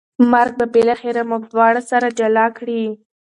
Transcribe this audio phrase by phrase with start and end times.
[0.31, 2.81] مرګ به بالاخره موږ دواړه سره جلا کړي